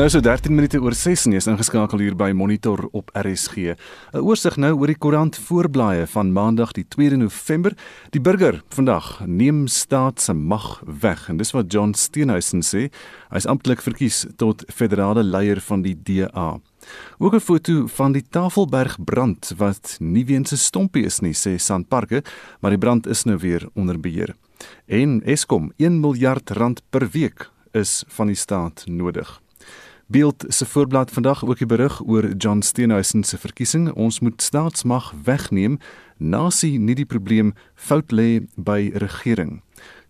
[0.00, 3.74] nou so 13 minute oor 6 en is ingeskakel hier by Monitor op RSG.
[4.14, 7.76] 'n Oorsig nou oor die koerant voorblaaie van Maandag die 2 November.
[8.10, 12.88] Die burger vandag neem staat se mag weg en dis wat John Steenhuisen sê.
[13.28, 16.58] Hy is amptelik verkies tot federale leier van die DA.
[17.18, 21.58] Ook 'n foto van die Tafelberg brand wat nie weens 'n stompie is nie, sê
[21.58, 22.22] Sanparke,
[22.60, 24.34] maar die brand is nou weer onder beheer.
[24.86, 29.40] En Eskom 1 miljard rand per week is van die staat nodig.
[30.10, 33.92] Beeld se voorblad vandag ook die berig oor John Steenhuisen se verkiesing.
[33.92, 35.78] Ons moet staatsmag wegneem.
[36.18, 39.60] Nasie nie die probleem, fout lê by regering.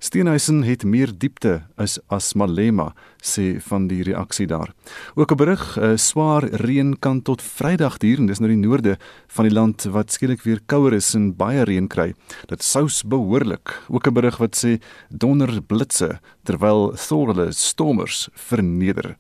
[0.01, 4.73] Steenhuisen het meer diepte as as Malema sê van die reaksie daar.
[5.15, 8.99] Ook 'n berig, 'n swaar reën kan tot Vrydag duur en dis nou die noorde
[9.29, 12.15] van die land wat skielik weer kouer is en baie reën kry.
[12.47, 13.83] Dit sous behoorlik.
[13.89, 19.17] Ook 'n berig wat sê donder blitse terwyl Thorle stormers verneder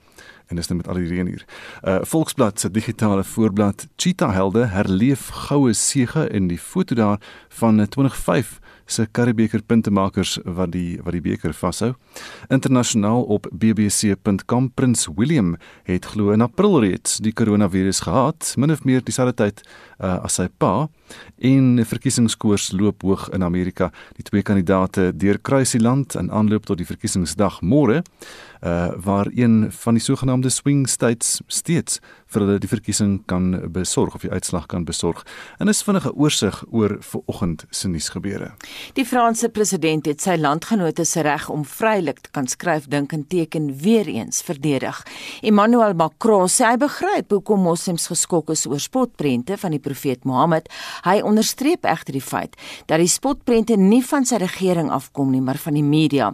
[0.51, 1.45] en dis net nou met al die reën hier.
[1.87, 7.20] Uh Volksblad se digitale voorblad Cheetah Helde herleef goue sege in die foto daar
[7.61, 8.59] van 2005
[8.91, 11.93] se Karibeker puntemakers wat die wat die beker vashou.
[12.51, 15.55] Internasionaal op bbc.com Prins William
[15.87, 19.62] het glo in April reeds die koronavirus gehad, min of meer dieselfde tyd
[20.01, 20.89] uh, as sy pa
[21.41, 23.91] en verkiesingskoers loop hoog in Amerika.
[24.19, 28.03] Die twee kandidate deurkruis die land in aanloop tot die verkiesingsdag môre,
[28.61, 34.15] uh, waar een van die sogenaamde swing states steeds vir hulle die verkiesing kan besorg
[34.15, 35.25] of die uitslag kan besorg.
[35.59, 38.53] En is vinnige oorsig oor vanoggend se nuusgebeure.
[38.95, 43.25] Die Franse president het sy landgenote se reg om vrylik te kan skryf, dink en
[43.27, 45.03] teken weer eens verdedig.
[45.43, 50.69] Emmanuel Macron sê hy begryp hoekom moslems geskok is oor spotprente van die profeet Mohammed.
[51.05, 52.56] Hy onderstreep egter die feit
[52.91, 56.30] dat die spotprente nie van sy regering afkom nie, maar van die media.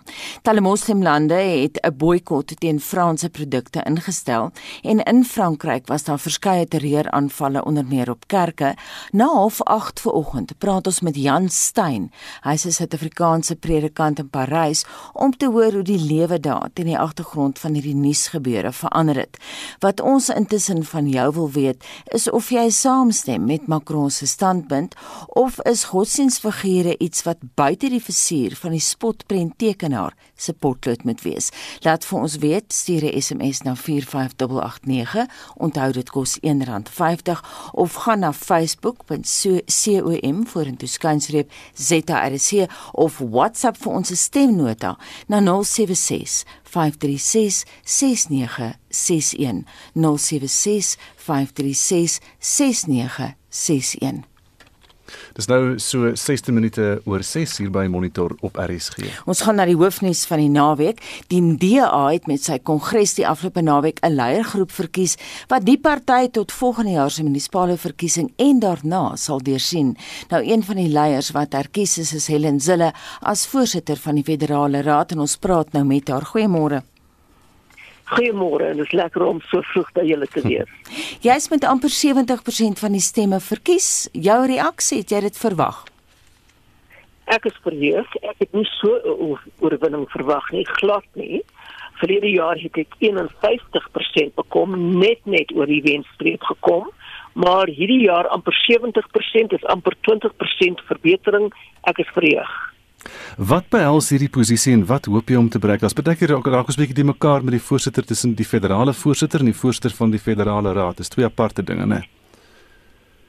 [0.46, 6.66] Talle moslimlande het 'n boikot teen Franse produkte ingestel en in Frankryk was daar verskeie
[6.66, 8.74] terreuraanvalle onder meer op kerke.
[9.12, 12.10] Na 08:30 vanoggend praat ons met Jan Stein.
[12.42, 16.98] Hy's 'n Suid-Afrikaanse predikant in Parys om te hoor hoe die lewe daar teen die
[16.98, 19.38] agtergrond van hierdie nuusgebeure verander het.
[19.78, 24.94] Wat ons intussen van jou wil weet, is of jy saamstem met Macron se standpunt
[25.26, 31.22] of is godsdienstfigure iets wat buite die vizier van die spotprent tekenaar se potlood moet
[31.22, 31.50] wees.
[31.80, 35.26] Laat vir ons weet, stuur 'n SMS na 45889
[35.56, 37.40] onthou dit kos R1.50
[37.72, 39.24] of gaan na facebook.com
[40.46, 44.96] vorentoe skynstreep ZRC of WhatsApp vir ons stemnota
[45.28, 46.44] na 076
[46.76, 49.64] 536 6961
[49.94, 54.35] 076 536 6961
[55.36, 59.04] Dis nou so 16 minute oor 6 hier by Monitor op RSG.
[59.28, 61.02] Ons gaan na die hoofnuus van die naweek.
[61.28, 65.18] Die DA het met sy kongres die afgelope naweek 'n leiergroep verkies
[65.52, 69.96] wat die party tot volgende jaar se munisipale verkiesing en daarna sal deursien.
[70.30, 74.24] Nou een van die leiers wat herkies is, is Helen Zille as voorsitter van die
[74.24, 76.24] Federale Raad en ons praat nou met haar.
[76.24, 76.95] Goeiemôre.
[78.06, 80.70] Goeiemôre, dit is lekker om so vroeg by julle te wees.
[81.26, 84.08] Jy's met amper 70% van die stemme verkies.
[84.12, 85.82] Jou reaksie, het jy dit verwag?
[87.26, 88.12] Ek is verheug.
[88.22, 91.42] Ek het nie so 'n oorwinning verwag nie, glad nie.
[91.98, 96.90] Verlede jaar het ek 51% bekom, net net oor die wenstreep gekom,
[97.34, 101.52] maar hierdie jaar amper 70% is amper 20% verbetering.
[101.82, 102.75] Ek is verheug.
[103.36, 105.82] Wat behels hierdie posisie en wat hoop jy om te bereik?
[105.82, 108.92] As baie keer raak ons 'n bietjie die mekaar met die voorsitter tussen die federale
[108.92, 110.96] voorsitter en die voorsitter van die federale raad.
[110.96, 112.02] Dis twee aparte dinge, né?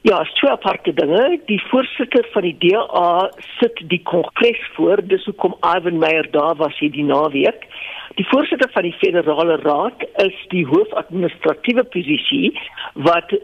[0.02, 1.40] Ja, is twee aparte dinge.
[1.46, 6.78] Die voorsitter van die DA sit die kongres voor, dis hoekom Ivan Meyer daar was
[6.78, 7.66] hierdie naweek.
[8.14, 12.54] Die voorsitter van die federale raad is die hoofadministratiewe posisie
[12.94, 13.34] wat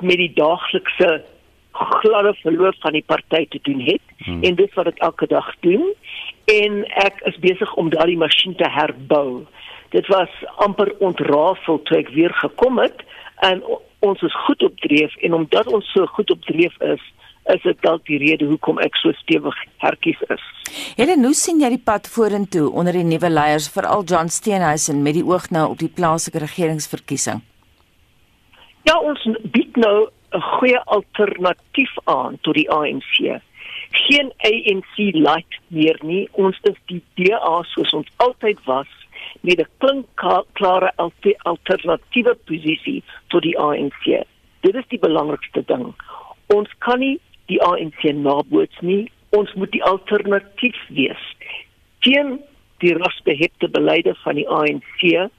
[0.00, 1.22] met die daaglikse
[1.84, 4.42] gladde verloop van die party te doen het hmm.
[4.42, 5.84] en dit wat ek elke dag doen
[6.44, 9.44] en ek is besig om daardie masjien te herbou.
[9.92, 10.32] Dit was
[10.64, 13.04] amper ontrafel toe ek weer gekom het
[13.46, 13.62] en
[14.04, 17.02] ons is goed op dreef en omdat ons so goed op dreef is
[17.48, 20.42] is dit dalk die rede hoekom ek so stewig herkies is.
[20.98, 25.16] Helen, hoe sien jy die pad vorentoe onder die nuwe leiers, veral John Steenhuisen met
[25.16, 27.40] die oog nou op die plaaslike regeringsverkiesing?
[28.88, 33.40] Ja, ons bied nou 'n goeie alternatief aan tot die ANC.
[33.90, 36.28] Geen ANC light meer nie.
[36.32, 38.90] Ons is die DA soos ons altyd was
[39.40, 40.92] met 'n klinkklare
[41.42, 44.24] alternatiewe posisie tot die ANC.
[44.60, 45.94] Dit is die belangrikste ding.
[46.46, 49.10] Ons kan nie die ANC naboots nie.
[49.30, 51.24] Ons moet die alternatief wees
[52.00, 52.40] teen
[52.78, 55.30] die rasbehepte beleide van die ANC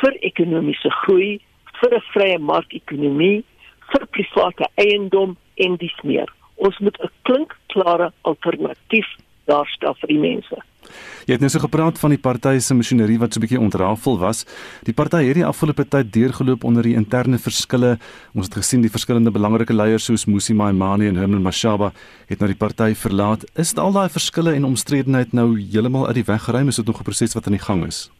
[0.00, 1.40] vir ekonomiese groei,
[1.80, 3.44] vir 'n vrye markekonomie,
[3.94, 6.30] vir private eiendom en dis meer.
[6.56, 9.06] Ons moet 'n klinkklare alternatief
[9.46, 10.56] daarstel vir die mense.
[11.24, 14.18] Jy het nou so gepraat van die party se masjinerie wat so 'n bietjie ontrafel
[14.18, 14.44] was.
[14.84, 17.98] Die party het die afgelope tyd deurgeloop onder die interne verskille.
[18.34, 21.92] Ons het gesien die verskillende belangrike leiers soos Musi Maimane en Herman Mashaba
[22.28, 23.44] het nou die party verlaat.
[23.56, 26.68] Is al daai verskille en omstredenheid nou heeltemal uit die weg geruim?
[26.68, 28.10] Is dit nog 'n proses wat aan die gang is?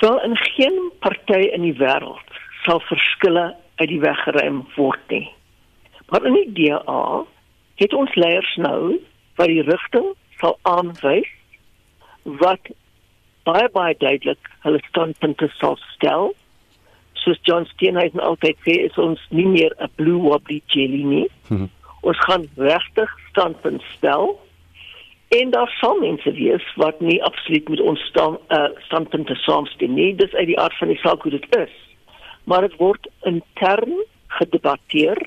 [0.00, 2.22] Wel in geen party in die wêreld
[2.64, 5.26] sal verskille uit die weg geruim word nie.
[6.08, 7.24] Maar in die DA
[7.78, 8.98] het ons leiers nou
[9.38, 11.30] wat die rigting sal aanwys
[12.42, 12.70] wat
[13.48, 16.34] baie baie duidelik hulle standpunte sal stel.
[17.22, 21.28] Soos John Steenhuisen altyd sê, is ons nie meer 'n blue wobbly jelly nie.
[21.48, 21.70] Hmm.
[22.02, 24.38] Ons gaan regtig standpunt stel.
[25.28, 30.14] En daar sal mense wees wat nie absoluut met ons stand, uh, standpunte saamstem nie.
[30.16, 31.74] Dis uit die aard van die saak hoe dit is.
[32.48, 33.92] Maar dit word intern
[34.38, 35.20] gedebatteer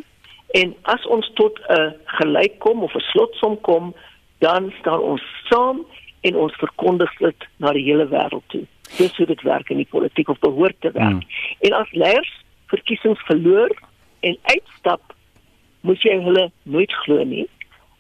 [0.58, 3.94] en as ons tot 'n gelyk kom of 'n slotsom kom,
[4.40, 5.86] dan staan ons saam
[6.22, 8.66] en ons verkondig dit na die hele wêreld toe.
[8.98, 11.22] Dis hoe dit werk in die politiek of behoort te werk.
[11.22, 11.28] Mm.
[11.60, 12.34] En as leiers
[12.66, 13.72] verkiesings verloor
[14.20, 15.16] en uitstap,
[15.82, 17.48] moet jy hulle nooit glo nie,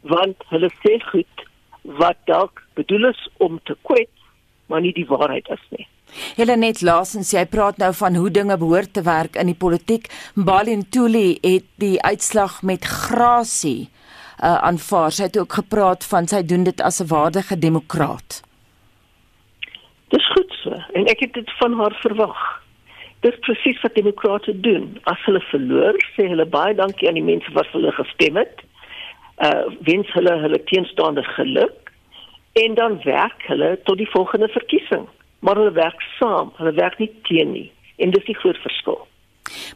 [0.01, 1.45] want hulle sê goed
[1.81, 4.12] wat dalk bedoel is om te kwet,
[4.65, 5.88] maar nie die waarheid is nie.
[6.35, 10.09] Helenet Laasens, jy praat nou van hoe dinge behoort te werk in die politiek.
[10.35, 13.89] Mbali Ntuli het die uitslag met grasie
[14.43, 15.11] uh, aanvaar.
[15.11, 18.41] Sy het ook gepraat van sy doen dit as 'n waardige demokraat.
[20.09, 22.61] Dis goed so en ek het dit van haar verwag.
[23.19, 24.99] Dis presies wat demokrate doen.
[25.03, 28.61] As hulle verloor, sê hulle baie dankie aan die mense wat vir hulle gestem het.
[29.37, 31.91] Uh wens hulle hulle teenstaande geluk
[32.53, 35.07] en dan werk hulle tot die volgende verkiesing.
[35.41, 37.69] Maar hulle werk saam, hulle werk nie teen nie
[38.01, 38.97] en dis die groot verskil.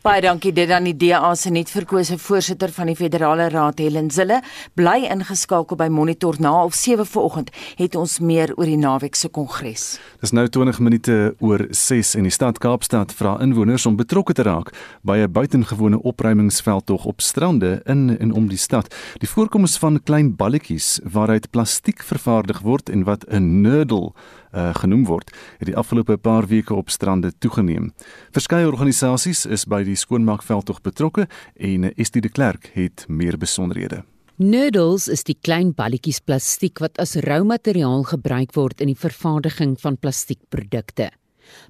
[0.03, 4.41] Baie dankie dit aan die DA se nuutverkose voorsitter van die Federale Raad Helen Zille.
[4.75, 9.29] Bly ingeskakel by Monitor na half 7 vanoggend het ons meer oor die naweek se
[9.31, 9.85] kongres.
[10.19, 14.43] Dis nou 20 minute oor 6 en die stad Kaapstad vra inwoners om betrokke te
[14.43, 18.93] raak by 'n buitengewone opruimingsveldtog op strande in en om die stad.
[19.19, 24.11] Die voorkoms van klein balletjies waaruit plastiek vervaardig word en wat 'n nurdle
[24.55, 27.91] uh, genoem word, het die afgelope paar weke op strande toegeneem.
[28.31, 34.03] Verskeie organisasies is by die skoonmaakveld tog betrokke en Estie de Klerk het meer besonderhede.
[34.35, 39.95] Noodles is die klein balletjies plastiek wat as roumateriaal gebruik word in die vervaardiging van
[39.95, 41.07] plastiekprodukte.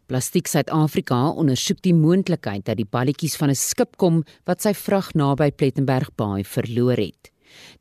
[0.10, 5.14] Plastiek Suid-Afrika ondersoek die moontlikheid dat die balletjies van 'n skip kom wat sy vrag
[5.14, 7.35] naby Plettenberg Baai verloor het.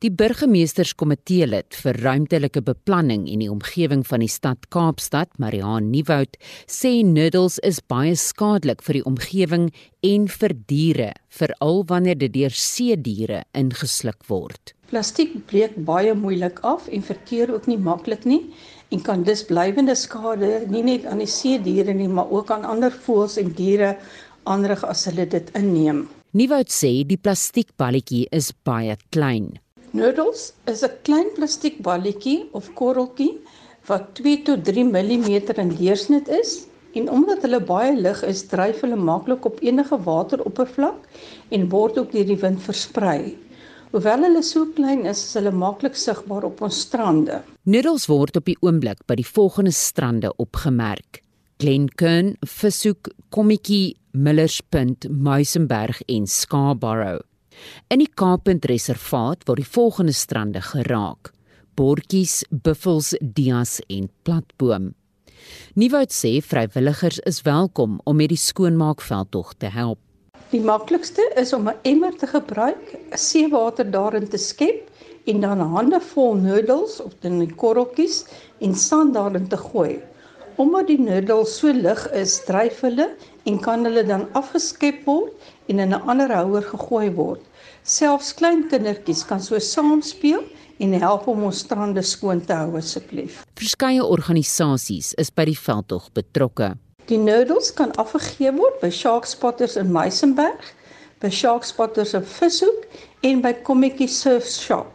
[0.04, 6.38] Die burgemeesterskomitee lid vir ruimtelike beplanning en die omgewing van die stad Kaapstad, Mariaan Nieuwoud,
[6.70, 9.68] sê noodles is baie skadelik vir die omgewing
[10.04, 14.74] en vir diere, veral wanneer dit deur see diere ingesluk word.
[14.90, 18.42] Plastiek breek baie moeilik af en verteer ook nie maklik nie
[18.92, 22.68] en kan dus blywende skade nie net aan die see diere nie, maar ook aan
[22.68, 23.94] ander voëls en diere
[24.44, 26.04] aanrig as hulle dit inneem.
[26.34, 29.44] Nieuwoud sê die plastiekballetjie is baie klein.
[29.94, 30.40] Noodles
[30.72, 33.38] is 'n klein plastiekballetjie of korreltjie
[33.86, 35.28] wat 2 tot 3 mm
[35.62, 36.66] in deursnit is
[36.98, 41.06] en omdat hulle baie lig is, dryf hulle maklik op enige wateroppervlak
[41.50, 43.36] en word ook deur die wind versprei.
[43.92, 47.44] Hoewel hulle so klein is, is hulle maklik sigbaar op ons strande.
[47.62, 51.22] Noodles word op die oomblik by die volgende strande opgemerk:
[51.62, 57.22] Glenkern, Vishoek, Kommetjie, Millerspunt, Muizenberg en Scarborough.
[57.88, 61.30] In die Kaappunt Reservaat word die volgende strande geraak:
[61.78, 64.94] Bortjies, Buffels, Dias en Platboom.
[65.78, 70.00] Nieuwoud sê vrywilligers is welkom om met die skoonmaakveldtog te help.
[70.50, 74.90] Die maklikste is om 'n emmer te gebruik, seewater daarin te skep
[75.26, 78.24] en dan hande vol noedels of dan korreltjies
[78.58, 80.02] en sand daarin te gooi.
[80.56, 83.08] Omdat die noedels so lig is, dryf hulle
[83.48, 85.32] en kan hulle dan afgeskep word
[85.66, 87.40] en in 'n ander houer gegooi word.
[87.82, 90.44] Selfs klein kindertjies kan so saam speel
[90.78, 93.42] en help om ons strande skoon te hou asseblief.
[93.58, 96.74] Verskeie organisasies is by die veldtog betrokke.
[97.06, 100.62] Die noodles kan afgegee word by Shark Spotters in Meisenberg,
[101.20, 102.86] by Shark Spotters in Vishoek
[103.22, 104.94] en by Kommetjie Surf Shop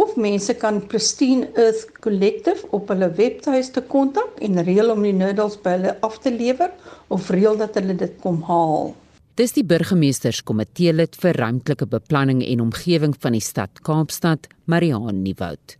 [0.00, 5.58] of mense kan Pristine Earth Collective op hulle webtuiste kontak en reël om die noodles
[5.64, 6.72] by hulle af te lewer
[7.08, 8.94] of reël dat hulle dit kom haal.
[9.40, 15.76] Dis die burgemeesterskomitee lid vir ruimtelike beplanning en omgewing van die stad Kaapstad, Mariaan Nieuwoud.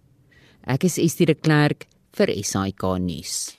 [0.64, 3.50] Ek is Estie de Klerk vir SAK nuus.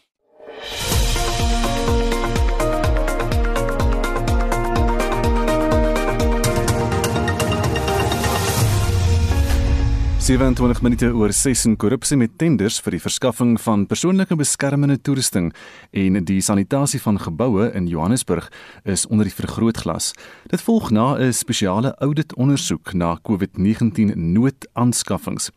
[10.31, 15.50] 27 minute oor 6 in korrupsie met tenders vir die verskaffing van persoonlike beskermende toerusting
[15.91, 18.47] en die sanitasie van geboue in Johannesburg
[18.88, 20.13] is onder die vergrootglas.
[20.47, 25.51] Dit volg na 'n spesiale audit ondersoek na COVID-19 noodaanskaffings.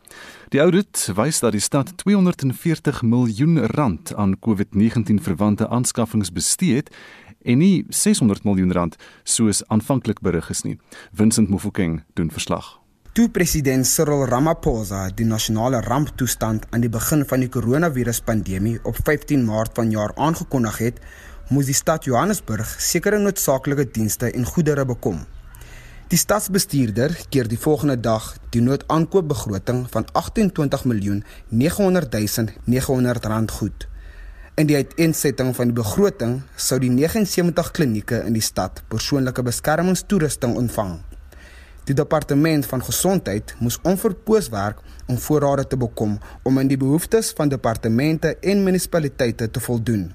[0.51, 6.91] Die audit wys dat die stad 240 miljoen rand aan COVID-19 verwante aanskaffings bestee het
[7.45, 10.79] en nie 600 miljoen rand soos aanvanklik berig is nie.
[11.13, 12.84] Vincent Mofokeng doen verslag.
[13.15, 19.45] Toe president Cyril Ramaphosa die nasionale ramptoestand aan die begin van die koronaviruspandemie op 15
[19.47, 20.99] Maart vanjaar aangekondig het,
[21.55, 25.23] moes die stad Johannesburg sekere noodsaaklike dienste en goedere bekom.
[26.11, 31.23] Die stadsbestuurder keer die volgende dag die noodaankoopbegroting van 28 miljoen
[31.55, 32.19] 900
[32.67, 33.89] 900 rand goed.
[34.59, 40.59] In die uiteensetting van die begroting sou die 79 klinieke in die stad persoonlike beskermingstoerusting
[40.59, 40.97] ontvang.
[41.85, 47.33] Die departement van gesondheid moes onverpoos werk om voorrade te bekom om aan die behoeftes
[47.37, 50.13] van departemente en munisipaliteite te voldoen.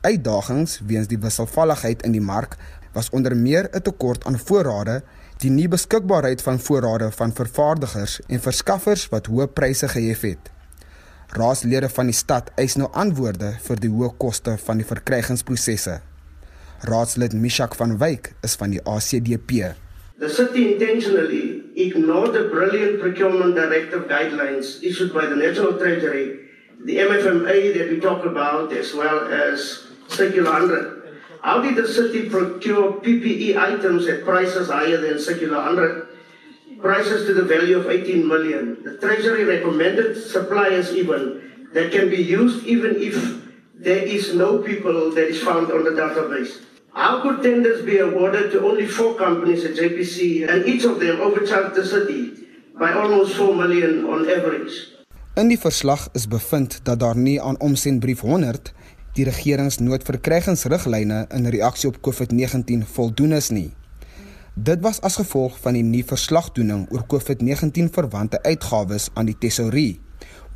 [0.00, 2.56] Uitdagings weens die wisselvalligheid in die mark
[2.92, 5.02] was onder meer 'n tekort aan voorrade,
[5.36, 10.50] die nie beskikbaarheid van voorrade van vervaardigers en verskaffers wat hoë pryse gehef het.
[11.28, 16.00] Raadslede van die stad eis nou antwoorde vir die hoë koste van die verkrygingsprosesse.
[16.80, 19.74] Raadslid Mishak van Wyk is van die ACDP.
[20.20, 26.40] The city intentionally ignored the brilliant procurement directive guidelines issued by the National Treasury,
[26.84, 31.20] the MFMA that we talk about, as well as Circular 100.
[31.40, 36.08] How did the city procure PPE items at prices higher than Circular 100?
[36.82, 38.76] Prices to the value of 18 million.
[38.84, 43.16] The Treasury recommended suppliers even that can be used even if
[43.74, 46.60] there is no people that is found on the database.
[46.92, 51.20] How could tenders be awarded to only four companies at JPC and each of them
[51.20, 52.32] overcharged the city
[52.78, 54.88] by almost 4 million on average?
[55.34, 58.72] In die verslag is bevind dat daar nie aan omsendbrief 100
[59.14, 63.70] die regeringsnoodverkrygingsriglyne in reaksie op COVID-19 voldoen is nie.
[64.54, 70.00] Dit was as gevolg van die nuwe verslagdoening oor COVID-19 verwante uitgawes aan die tesourie.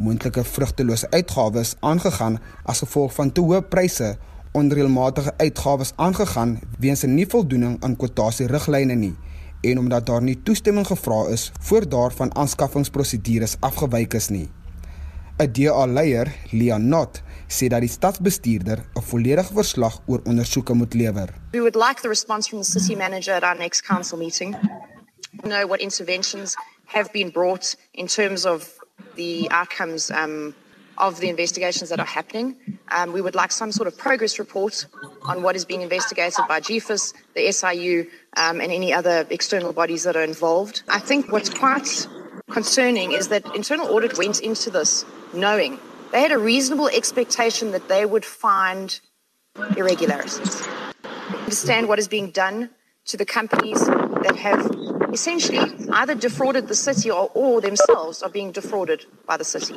[0.03, 4.17] Moontlike vrugtelose uitgawes aangegaan as gevolg van te hoë pryse
[4.54, 9.16] onreëlmatige uitgawes aangegaan weens 'n nie voldoening aan kwotasie riglyne nie
[9.61, 14.49] en omdat daar nie toestemming gevra is voor daarvan aanskaffingsprosedures afgewyk is nie.
[15.37, 21.28] 'n DA-leier, Leonot, sê dat die stadsbestuurder 'n volledige verslag oor ondersoeke moet lewer.
[21.50, 24.56] We would like the response from the city manager at our next council meeting.
[25.42, 28.78] Know what interventions have been brought in terms of
[29.14, 30.54] the outcomes um
[30.99, 32.57] of the investigations that are happening.
[32.91, 34.87] Um, we would like some sort of progress report
[35.23, 40.05] on what is being investigated by GFIS, the SIU, um, and any other external bodies
[40.05, 40.83] that are involved.
[40.89, 42.07] I think what's quite
[42.51, 45.79] concerning is that internal audit went into this knowing
[46.13, 49.01] they had a reasonable expectation that they would find
[49.77, 50.67] irregularities.
[51.31, 52.71] Understand what is being done
[53.07, 54.71] to the companies that have
[55.13, 55.59] essentially
[55.93, 59.75] either defrauded the city or, or themselves are being defrauded by the city.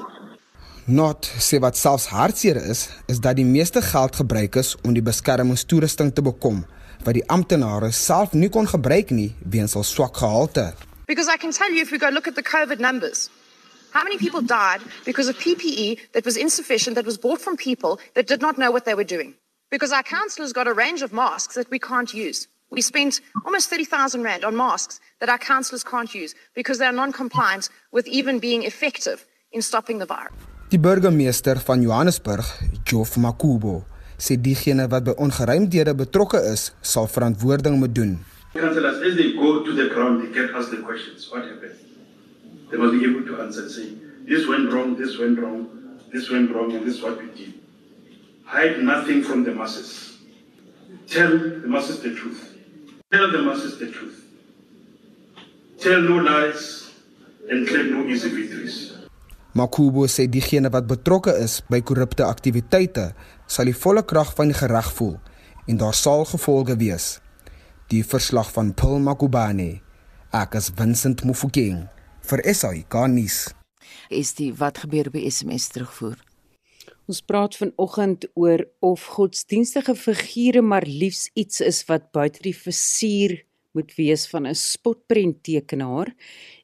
[0.88, 5.04] Not sê wat selfs hartseer is, is dat die meeste geld gebruik is om die
[5.04, 6.62] beskermingstoerusting te bekom
[7.04, 10.72] wat die amptenare self nie kon gebruik nie weens hul swak gehalte.
[11.06, 13.30] Because I can tell you if we go look at the COVID numbers,
[13.92, 18.00] how many people died because of PPE that was insufficient that was bought from people
[18.16, 19.36] that did not know what they were doing?
[19.70, 22.48] Because our councillors got a range of masks that we can't use.
[22.72, 26.96] We spent almost 30,000 rand on masks that our councillors can't use because they are
[26.96, 30.57] non-compliant with even being effective in stopping the virus.
[30.68, 32.44] Die burgemeester van Johannesburg,
[32.84, 33.86] Jof Makubo,
[34.20, 38.18] sê diegene wat by ongeruimdhede betrokke is, sal verantwoording moet doen.
[38.52, 41.30] Councillors, as they go to the ground, they get asked the questions.
[41.32, 41.80] What happened?
[42.68, 43.96] They must be able to answer and say,
[44.28, 45.70] this went wrong, this went wrong,
[46.12, 47.54] this went wrong, and this is what we did.
[48.44, 50.20] Hide nothing from the masses.
[51.08, 52.44] Tell the masses the truth.
[53.10, 54.20] Tell the masses the truth.
[55.80, 56.92] Tell no lies
[57.50, 58.97] and claim no easy victories.
[59.58, 63.08] Makubo sê diegene wat betrokke is by korrupte aktiwiteite
[63.50, 65.16] sal die volle krag van die reg voel
[65.68, 67.18] en daar sal gevolge wees.
[67.90, 69.80] Die verslag van Paul Makubane,
[70.36, 71.88] ek is Vincent Mufokeng
[72.30, 73.48] vir SAI Garnis.
[74.14, 76.20] Is die wat gebeur by SMS terugvoer?
[77.08, 83.40] Ons praat vanoggend oor of godsdienstige figure maar liefs iets is wat buite die versier
[83.74, 86.14] moet wees van 'n spotprenttekenaar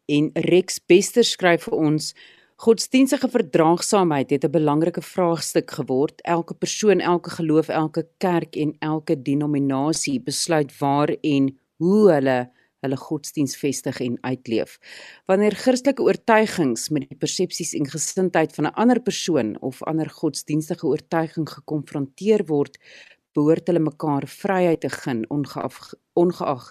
[0.05, 2.13] en Rex Bester skryf vir ons
[2.55, 6.21] Godsdienstige verdraagsaamheid het 'n belangrike vraagstuk geword.
[6.21, 12.51] Elke persoon, elke geloof, elke kerk en elke denominasie besluit waar en hoe hulle
[12.83, 14.77] hulle godsdiens vestig en uitleef.
[15.25, 20.85] Wanneer Christelike oortuigings met die persepsies en gesindheid van 'n ander persoon of ander godsdienstige
[20.85, 22.77] oortuiging gekonfronteer word,
[23.33, 26.67] behoort hulle mekaar vryheid te gun ongeag ongeag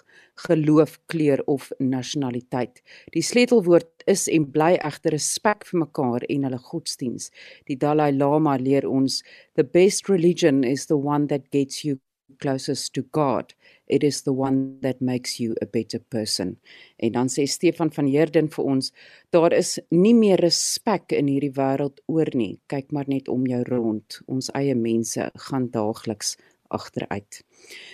[0.47, 2.81] geloof, kleur of nasionaliteit.
[3.11, 7.29] Die sleutelwoord is en bly egter respek vir mekaar en hulle godsdiens.
[7.67, 9.21] Die Dalai Lama leer ons,
[9.59, 11.99] the best religion is the one that gets you
[12.39, 13.53] closest to God.
[13.87, 16.57] It is the one that makes you a better person.
[16.97, 18.91] En dan sê Stefan van Heerden vir ons,
[19.35, 22.57] daar is nie meer respek in hierdie wêreld oor nie.
[22.71, 24.19] Kyk maar net om jou rond.
[24.27, 26.37] Ons eie mense gaan daagliks
[26.73, 27.41] agteruit.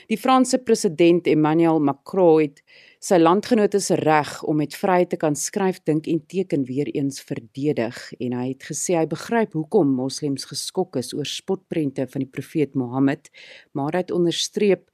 [0.09, 2.63] Die Franse president Emmanuel Macron het
[2.99, 7.21] sy landgenote se reg om met vryheid te kan skryf, dink en teken weer eens
[7.23, 12.31] verdedig en hy het gesê hy begryp hoekom moslems geskok is oor spotprente van die
[12.31, 13.31] profeet Mohammed,
[13.71, 14.89] maar hy het onderstreep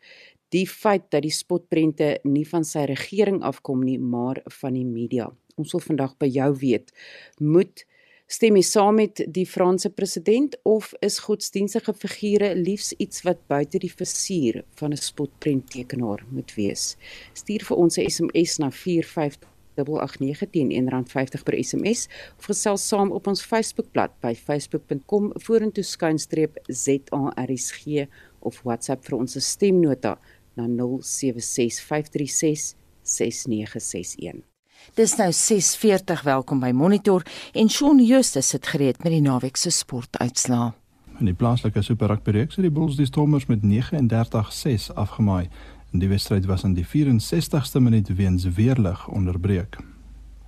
[0.54, 5.32] die feit dat die spotprente nie van sy regering afkom nie, maar van die media.
[5.60, 6.92] Ons wil vandag by jou weet,
[7.40, 7.86] moet
[8.26, 13.78] Stem jy saam met die Franse president of is godsdienstige figure liefs iets wat buite
[13.84, 16.98] die versier van 'n spotprenttekenaar moet wees?
[17.34, 23.46] Stuur vir ons 'n SMS na 45889 R1.50 per SMS of gesels saam op ons
[23.46, 28.08] Facebookblad by facebook.com vorentoe skuinstreep ZARSG
[28.40, 30.18] of WhatsApp vir ons stemnota
[30.56, 34.55] na 076536 6961.
[34.94, 39.70] Dis nou 6:40 welkom by Monitor en Shaun Justus sit gereed met die naweek se
[39.70, 40.74] sportuitslae.
[41.20, 45.50] In die plaaslike Super Rugby reeks het die Bulls die Stormers met 39-6 afgemaai
[45.92, 49.78] en die wedstryd was in die 64ste minuut weens weerlig onderbreek.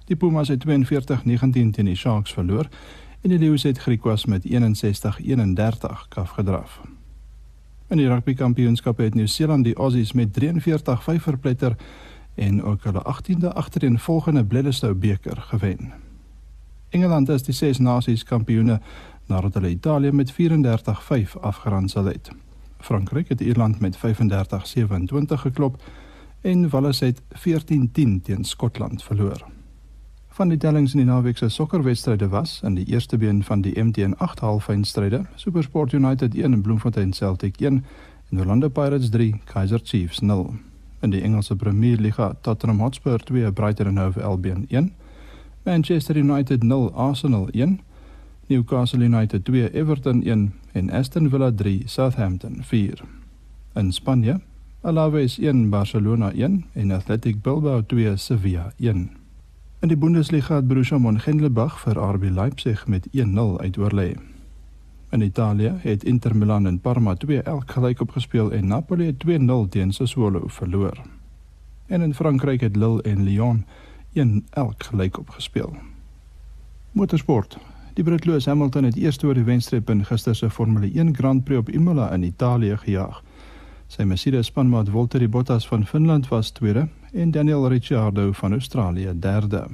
[0.06, 0.70] Die Pumas het 42-19
[1.50, 2.68] teen die Sharks verloor
[3.22, 4.50] en die Lions het Griquas met 61-31
[6.10, 6.82] afgedraf.
[7.88, 11.76] In die rugby kampioenskap het Nieu-Seeland die Aussies met 43-5 verpletter
[12.38, 15.94] en ook hulle 18de agtereenvolgende Bledisloe beker gewen.
[16.90, 18.80] Engeland is die ses nasies kampioene
[19.28, 20.36] nadat hulle Italië met 34-5
[21.42, 22.30] afgeronsel het.
[22.80, 24.00] Frankryk het Ierland met 35-27
[25.34, 25.82] geklop
[26.42, 27.24] en Wales het 14-10
[28.24, 29.46] teen Skotland verloor.
[30.28, 33.84] Van die tellings in die naweek se sokkerwedstryde was in die eerste been van die
[33.84, 37.86] MTN 8 halffinale SuperSport United 1 en Bloemfontein Celtic 1
[38.30, 40.54] en Orlando Pirates 3 Kaizer Chiefs 0
[41.02, 44.92] in die Engelse Premier Liga Tottenham Hotspur 2 Brighton and Hove Albion 1
[45.66, 47.80] Manchester United 0 Arsenal 1
[48.48, 53.04] Newcastle United 2 Everton 1 en Aston Villa 3 Southampton 4
[53.76, 54.40] In Spanje
[54.82, 59.10] Alaves 1 Barcelona 1 en Athletic Bilbao 2 Sevilla 1
[59.80, 64.16] In die Bundesliga het Borussia Mönchengladbach vir RB Leipzig met 1-0 uitoorlê.
[65.10, 69.70] In Italië het Inter Milan en Parma 2 elk gelyk opgespeel en Napoli het 2-0
[69.70, 71.02] teen Sassuolo verloor.
[71.86, 73.66] En in Frankryk het Lille en Lyon
[74.14, 75.76] 1 elk gelyk opgespeel.
[76.92, 77.58] Motorsport.
[77.94, 81.44] Die Brit Lewis Hamilton het eers oor die wenstreep in gister se Formule 1 Grand
[81.44, 83.24] Prix op Imola in Italië gejaag.
[83.88, 89.68] Sy Mercedes spanmaat Valtteri Bottas van Finland was tweede en Daniel Ricciardo van Australië derde.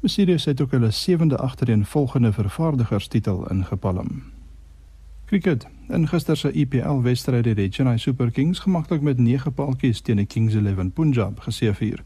[0.00, 4.36] Mercedes het ook hulle sewende agtereenvolgende vervaardigerstitel ingepalm.
[5.28, 5.66] Cricket.
[5.88, 10.16] In gister se IPL wedstryd het die Chennai Super Kings gemaklik met 9 paaltjies teen
[10.16, 12.00] die Kings 11 Punjab geseëvier.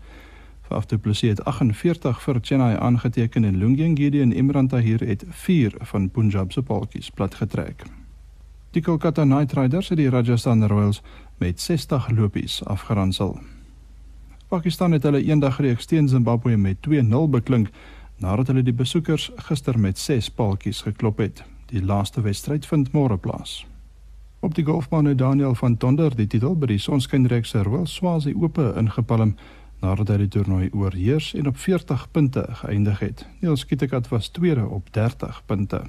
[0.67, 5.23] Faf du Plessis het 48 vir Chennai aangeteken en Lungi Ngidi en Imran Tahir het
[5.29, 7.87] 4 van Punjab se paaltjies platgetrek.
[8.71, 11.03] Die Kolkata Knight Riders het die Rajasthan Royals
[11.39, 13.39] met 60 lopies afgeronsel.
[14.49, 17.71] Pakistan het hulle eendagreeks teen Zimbabwe met 2-0 beklink
[18.19, 21.52] nadat hulle die besoekers gister met 6 paaltjies geklop het.
[21.73, 23.63] Die laaste wedstryd vind môre plaas.
[24.45, 28.35] Op die golfbaan het Daniel van Tonder die titel by die Sonskynreeks se Royal Swazi
[28.37, 29.33] Ope ingepalm
[29.81, 33.25] nadat hy die toernooi oorheers en op 40 punte geëindig het.
[33.41, 35.81] Niels Kitekat was tweede op 30 punte.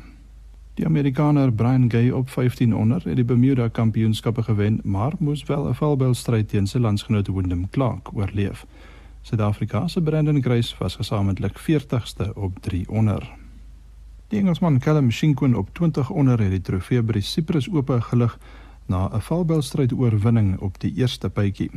[0.80, 5.68] Die Amerikaner Brian Gay op 15 onder het die Bermuda Kampioenskappe gewen, maar moes wel
[5.68, 8.66] 'n valbylstryd teen sy landsgenoot Wyndham Clark oorleef.
[9.22, 13.43] Suid-Afrika se Brandon Grace was gesamentlik 40ste op 3 onder.
[14.34, 18.32] Die Engelsman Callum Shinkwin op 20 onder het die trofee by die Cyprus Ope gelig
[18.90, 21.70] na 'n valbylstryd oorwinning op die eerste bytjie.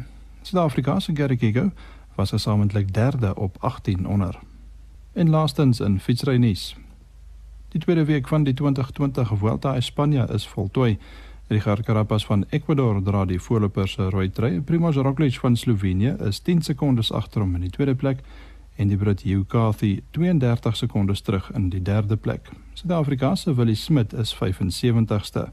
[0.42, 1.70] Suid-Afrika se Gary Kigo
[2.14, 4.38] was gesamentlik derde op 18 onder.
[5.12, 6.76] En laastens in fietsry nuus.
[7.68, 10.98] Die tweede week van die 2020 Vuelta a España is voltooi.
[11.48, 14.60] Richard Carapaz van Ecuador dra die voorloper se rooi trui.
[14.60, 18.18] Primož Roglič van Slovenië is 10 sekondes agter hom in die tweede plek
[18.76, 22.50] en die Brit Hugh Carthy 32 sekondes terug in die derde plek.
[22.72, 25.48] Suid-Afrika se Willie Smit is 75ste.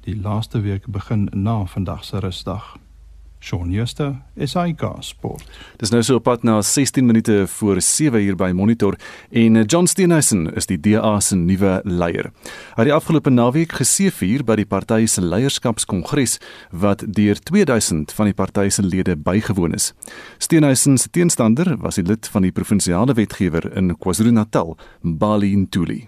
[0.00, 2.76] Die laaste week begin na vandag se rusdag.
[3.42, 5.42] Shaun Schuster, SAK Sport.
[5.80, 8.94] Dis nou so op pad na 16 minute voor 7 uur by Monitor
[9.30, 12.30] en eh, John Steenhuisen is die DA se nuwe leier.
[12.76, 16.38] Hy het die afgelope naweek geseëvier by die party se leierskapskongres
[16.70, 19.90] wat deur 2000 van die party se lede bygewoon is.
[20.38, 26.00] Steenhuisen se teenstander was die lid van die provinsiale wetgewer in KwaZulu-Natal, Mbali Ntuli.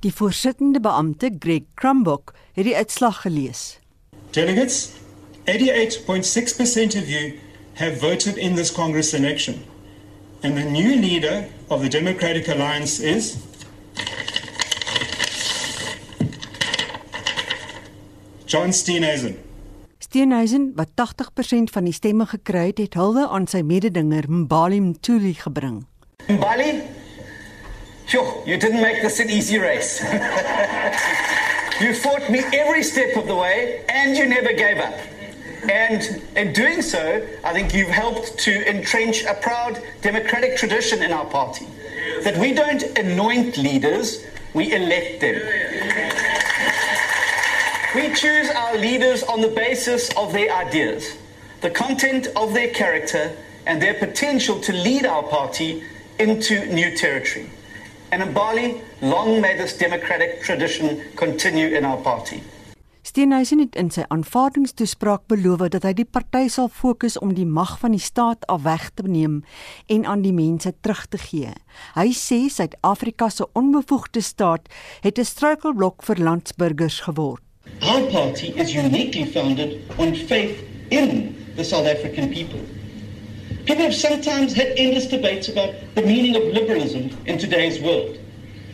[0.00, 3.80] Die voorsittende beampte, Greg Crumbok, het die uitslag gelees.
[4.30, 5.09] Delegates
[5.46, 7.38] 88.6% of you
[7.74, 9.64] have voted in this Congress election.
[10.42, 13.36] And the new leader of the Democratic Alliance is.
[18.44, 19.36] John Steenhuisen.
[19.98, 25.34] Steenhuisen, wat 80% van die stemme gekry het, het hulde aan sy mededinger Mbali Mtuli
[25.34, 25.84] gebring.
[26.26, 26.82] Mbali?
[28.10, 30.02] Phew, you didn't make this an easy race.
[31.80, 35.19] you fought me every step of the way and you never gave up.
[35.68, 41.12] And in doing so, I think you've helped to entrench a proud democratic tradition in
[41.12, 41.66] our party
[42.22, 45.40] that we don't anoint leaders, we elect them.
[47.94, 51.16] We choose our leaders on the basis of their ideas,
[51.60, 55.82] the content of their character, and their potential to lead our party
[56.18, 57.50] into new territory.
[58.12, 62.42] And in Bali, long may this democratic tradition continue in our party.
[63.10, 67.72] Steenhuisen het in sy aanvaardingstoespraak beloof dat hy die party sal fokus om die mag
[67.80, 69.40] van die staat af weg te neem
[69.90, 71.50] en aan die mense terug te gee.
[71.96, 74.70] Hy sê Suid-Afrika se onbevoegde staat
[75.02, 77.42] het 'n struikelblok vir landsburgers geword.
[77.82, 82.62] Our party is uniquely founded on faith in the South African people.
[83.64, 88.18] People have sometimes had endless debates about the meaning of liberalism in today's world.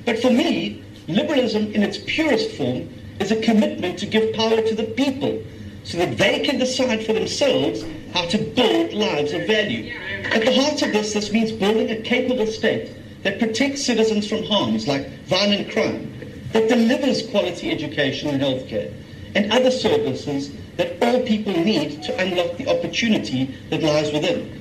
[0.05, 2.89] But for me, liberalism in its purest form
[3.21, 5.43] is a commitment to give power to the people
[5.85, 9.95] so that they can decide for themselves how to build lives of value.
[10.33, 12.91] At the heart of this, this means building a capable state
[13.23, 16.13] that protects citizens from harms like violent crime,
[16.53, 18.93] that delivers quality education and healthcare,
[19.35, 24.53] and other services that all people need to unlock the opportunity that lies within.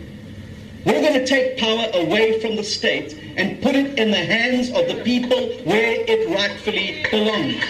[0.85, 4.69] We're going to take power away from the state and put it in the hands
[4.69, 7.63] of the people where it rightfully belongs.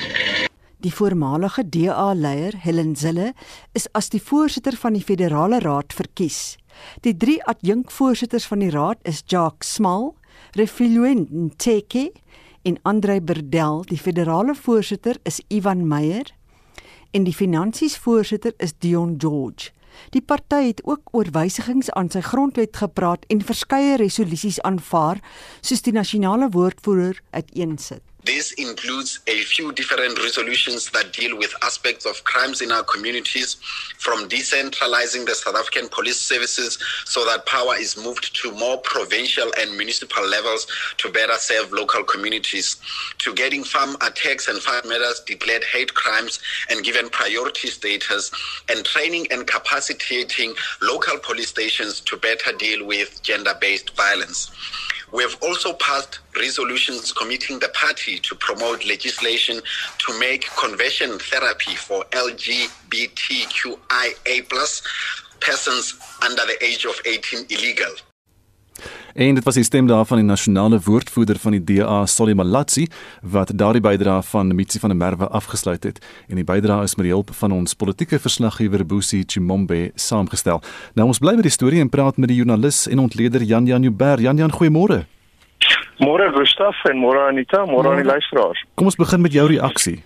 [0.86, 3.32] Die voormalige DA-leier, Helen Zille,
[3.74, 6.60] is as die voorsitter van die Federale Raad verkies.
[7.02, 10.12] Die drie adjunkvoorsitters van die raad is Jacques Smal,
[10.54, 12.12] Refiluen Nteke
[12.62, 13.82] en Andre Berdel.
[13.90, 16.30] Die federale voorsitter is Ivan Meyer
[17.18, 19.74] en die finansiesvoorsitter is Dion George.
[20.14, 25.18] Die party het ook oor wysigings aan sy grondwet gepraat en verskeie resolusies aanvaar,
[25.66, 28.04] soos die nasionale woordvoerder uiteensit.
[28.26, 33.58] This includes a few different resolutions that deal with aspects of crimes in our communities,
[34.00, 39.52] from decentralizing the South African police services so that power is moved to more provincial
[39.60, 40.66] and municipal levels
[40.98, 42.78] to better serve local communities,
[43.20, 46.40] to getting farm attacks and farm murders declared hate crimes
[46.72, 48.32] and given priority status,
[48.70, 54.50] and training and capacitating local police stations to better deal with gender based violence.
[55.16, 59.62] We have also passed resolutions committing the party to promote legislation
[60.00, 62.68] to make conversion therapy for LGBTQIA
[64.50, 64.82] plus
[65.40, 67.94] persons under the age of 18 illegal.
[69.14, 72.88] En dit was die stem daarvan die nasionale woordvoerder van die DA, Solly Malatsi,
[73.22, 76.02] wat daardie bydrae van Mitsi van der Merwe afgesluit het.
[76.28, 80.62] En die bydrae is met die hulp van ons politieke verslaggewer Busi Chimombe saamgestel.
[80.94, 83.84] Nou ons bly by die storie en praat met die joernalis en ontleder Jan Jan
[83.84, 84.22] Uber.
[84.22, 85.06] Jan Jan, goeiemôre.
[86.04, 88.66] Môre Gustaf en môre Anita, môre aan die luisteraars.
[88.76, 90.02] Kom ons begin met jou reaksie.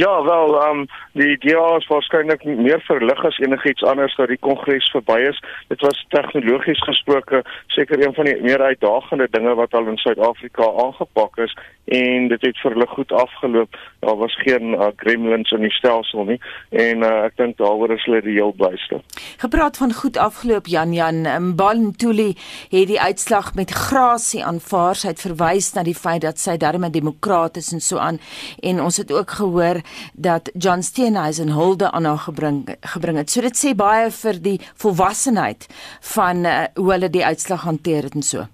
[0.00, 4.38] Ja, wel, ehm um, die DA is waarskynlik meer verlig as enigiets anders dat die
[4.38, 5.40] kongres verby is.
[5.68, 10.70] Dit was tegnologies gesproke seker een van die meer uitdagende dinge wat al in Suid-Afrika
[10.84, 13.76] aangepak is en dit het vir hulle goed afgeloop.
[14.00, 16.38] Daar was geen uh, gremlins in die stelsel nie
[16.70, 19.02] en uh, ek dink daaroor is hulle die heel blyste.
[19.42, 22.30] Gepraat van goed afgeloop Jan Jan Mbantuli
[22.70, 24.96] het die uitslag met grasie aanvaar.
[24.96, 28.22] Sy het verwys na die feit dat sy darme demokraties en so aan
[28.62, 29.82] en ons het ook gehoor
[30.12, 33.30] dat John Steenhuisen hulde aan haar gebring gebring het.
[33.30, 35.66] So dit sê baie vir die volwassenheid
[36.14, 38.46] van uh, hoe hulle die uitslag hanteer het en so.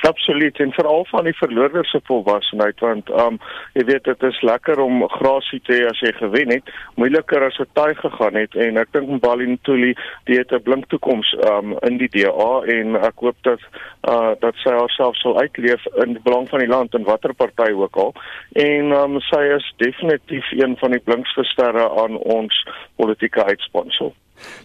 [0.00, 3.38] Absoluut en veral van die verloorders se volwassenheid want um
[3.72, 6.68] jy weet dit is lekker om grasie te hê as jy gewen het,
[7.00, 9.94] moeiliker as wat taai gegaan het en ek dink Mbali Ntuli
[10.28, 13.64] die het 'n blink toekoms um in die DA en ek hoop dat
[14.12, 17.96] uh dat sy haarself sal uitleef in belang van die land en watter party ook
[17.96, 18.14] al
[18.52, 22.64] en um sy is definitief een van die blinkste sterre aan ons
[22.96, 24.12] politieke uitsponsel.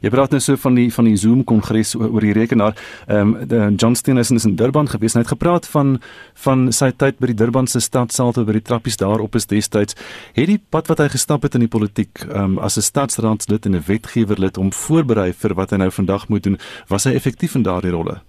[0.01, 2.75] Jy praat nou so van die van die Zoom kongres oor, die rekenaar.
[3.07, 5.99] Ehm um, John Steenhuisen is in Durban gewees en hy het gepraat van
[6.45, 9.95] van sy tyd by die Durbanse stadsaal toe by die trappies daar op is destyds.
[10.33, 13.65] Het die pad wat hy gestap het in die politiek ehm um, as 'n stadsraadslid
[13.65, 16.57] en 'n wetgewer lid om voorberei vir wat hy nou vandag moet doen,
[16.87, 18.21] was hy effektief in daardie rolle?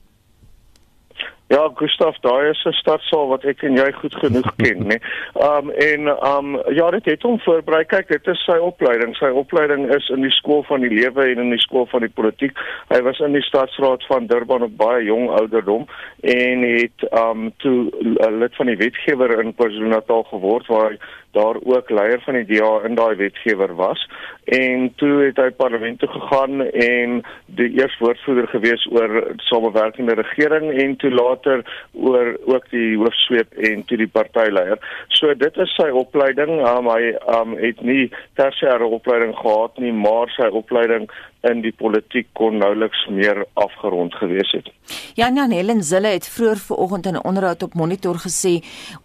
[1.52, 4.96] Ja, Gustaf, daai is 'n stadsaal wat ek en jy goed genoeg ken, né?
[4.96, 5.00] Nee.
[5.48, 7.84] Um en um ja, dit het hom voorberei.
[7.84, 9.12] Kyk, dit is sy opleiding.
[9.16, 12.14] Sy opleiding is in die skool van die lewe en in die skool van die
[12.20, 12.56] politiek.
[12.88, 15.84] Hy was in die stadsraad van Durban op baie jong ouderdom
[16.20, 17.90] en het um toe
[18.40, 20.98] lid van die wetgewer in KwaZulu-Natal geword waar hy
[21.32, 24.08] daar ook leier van die DA in daai wetgewer was
[24.44, 30.72] en toe het hy parlement toe gegaan en die eerste woordvoerder gewees oor samewerkende regering
[30.82, 34.80] en toe later oor ook die hoofsweep en toe die partyleier.
[35.08, 36.58] So dit is sy opleiding.
[36.66, 38.08] Um, hy um, het nie
[38.40, 41.08] tersiêre opleiding gehad nie, maar sy opleiding
[41.50, 44.68] in die politiek kon nouliks meer afgerond gewees het.
[45.18, 48.62] Jan Jan Helen Zille het vroeër vanoggend in 'n onderhoud op Monitor gesê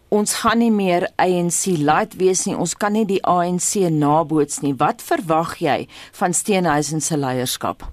[0.10, 4.74] ons gaan nie meer ANC light wees nie, ons kan nie die ANC naboots nie.
[4.78, 5.86] Wat verwag jy
[6.20, 7.90] van Steenhuisen se leierskap?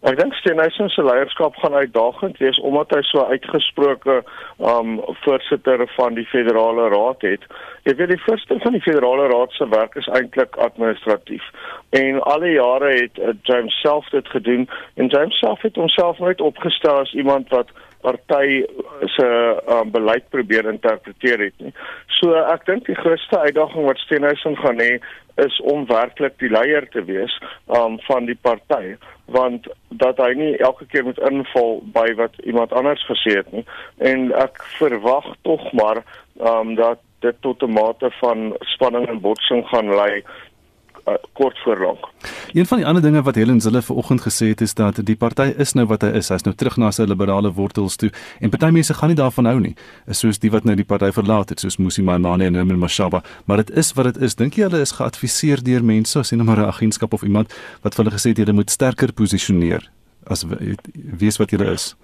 [0.00, 4.22] Ek dink Steenhuisen se leierskap gaan uitdagend wees omdat hy so uitgesproke
[4.70, 4.94] um
[5.26, 7.44] voorsitter van die federale raad het.
[7.84, 11.44] Jy weet die voorsitter van die federale raad se werk is eintlik administratief.
[12.00, 14.64] En alle jare het uh, James self dit gedoen
[14.96, 17.68] en James self het homself nooit opgestel as iemand wat
[18.00, 18.64] party
[19.16, 19.26] se
[19.68, 21.72] um, beleid probeer interpreteer het nie.
[22.20, 24.98] So ek dink die grootste uitdaging wat Steenhuisen gaan hê
[25.44, 27.32] is om werklik die leier te wees
[27.68, 28.96] um, van die party
[29.30, 29.68] want
[30.02, 33.64] dat hy nie elke keer moet inval by wat iemand anders gesê het nie
[34.10, 36.02] en ek verwag tog maar
[36.52, 40.22] um, dat dit tot 'n mate van spanning en botsing gaan lei
[41.08, 42.08] uh, kort voor lank.
[42.52, 45.52] Een van die ander dinge wat Helen Zille vanoggend gesê het is dat die party
[45.56, 46.28] is nou wat hy is.
[46.28, 48.10] Hy's nou terug na sy liberale wortels toe
[48.40, 49.74] en party mense gaan nie daarvan hou nie.
[50.06, 53.22] Is soos die wat nou die party verlaat het, soos Musi Maimane en Herman Mashaba,
[53.44, 54.34] maar dit is wat dit is.
[54.34, 57.94] Dink jy hulle is geadviseer deur mense, jy nou maar 'n agentskap of iemand wat
[57.94, 59.90] vir hulle gesê het jy moet sterker posisioneer
[60.26, 60.44] as
[60.94, 61.94] wees wat jy is?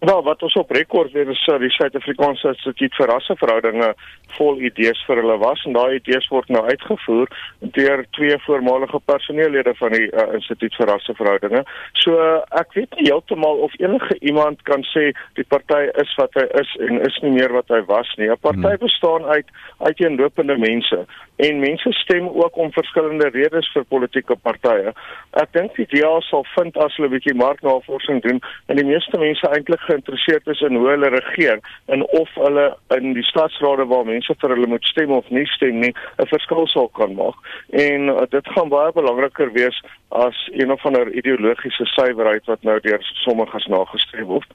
[0.00, 3.92] Nou, wat ons op rekord weer is die Suid-Afrikaanse Instituut vir Rasseverhoudinge
[4.36, 7.30] vol idees vir hulle was en daai idees word nou uitgevoer
[7.76, 11.62] deur twee voormalige personeellede van die uh, Instituut vir Rasseverhoudinge.
[12.02, 16.36] So uh, ek weet nie heeltemal of enige iemand kan sê die party is wat
[16.36, 18.28] hy is en is nie meer wat hy was nie.
[18.28, 18.82] 'n Party hmm.
[18.82, 24.92] bestaan uit uiteenlopende mense en mense stem ook om verskillende redes vir politieke partye.
[25.40, 29.18] Ek dink die DA sal vind as hulle 'n bietjie marknavorsing doen en die meeste
[29.18, 32.66] mense eintlik geïnteresseerd is in hoe hulle regeer en of hulle
[32.96, 36.66] in die stadsrade waar mense vir hulle moet stem of nie stem nie 'n verskil
[36.66, 37.38] sal kan maak.
[37.70, 42.80] En uh, dit gaan baie belangriker wees as een of ander ideologiese suiwerheid wat nou
[42.80, 44.50] deur sommiges nagestreef word.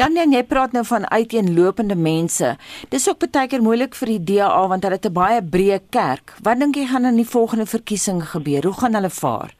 [0.00, 2.56] Ja nee, jy praat nou van uiteenlopende mense.
[2.88, 6.34] Dis ook baie keer moeilik vir die DA want hulle het 'n baie breë kerk.
[6.42, 8.64] Wat dink jy gaan in die volgende verkiesing gebeur?
[8.64, 9.57] Hoe gaan hulle vaar?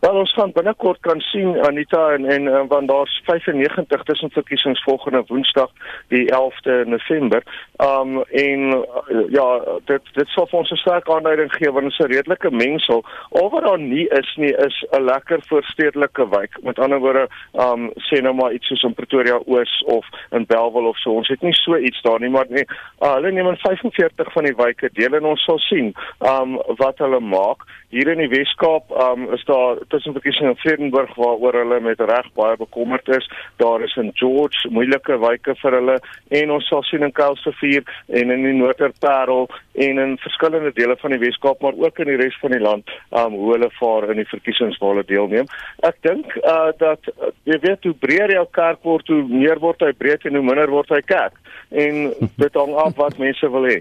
[0.00, 4.82] Wel ons gaan binnekort kan sien Anita en en uh, want daar's 95 tussen verkiesings
[4.82, 5.70] volgende Woensdag
[6.08, 7.42] die 11de November.
[7.76, 11.98] Um en uh, ja, dit dit sal vir ons 'n sterk aanduiding gee want ons
[11.98, 13.02] is 'n redelike mengsel.
[13.30, 16.62] Al wat daar nie is nie is 'n lekker voorstedelike wijk.
[16.62, 20.88] Met ander woorde, um sê nou maar iets soos in Pretoria Oos of in Bellville
[20.88, 21.10] of so.
[21.10, 22.66] Ons het nie so iets daar nie, maar nee,
[23.02, 26.98] uh, hulle neem in 45 van die wyke deel en ons sal sien um wat
[26.98, 27.66] hulle maak.
[27.88, 32.28] Hier in die Weskaap um is daar tussen verkiesing in Vredenburg waaroor hulle met reg
[32.38, 33.28] baie bekommerd is.
[33.62, 35.96] Daar is in George moeilike wyke vir hulle
[36.40, 37.84] en ons sal sien in Kuilsrivier
[38.20, 39.48] en in die Noorderparel
[39.88, 42.94] en in verskillende dele van die Weskaap maar ook in die res van die land
[43.10, 45.50] um hoe hulle vaar in die verkiesings waar hulle deelneem.
[45.88, 49.82] Ek dink uh dat uh, jy weet hoe breër jou kerk word, hoe meer word
[49.86, 51.38] hy breed en hoe minder word hy kerk.
[51.70, 52.10] En
[52.42, 53.78] dit hang af wat mense wil hê.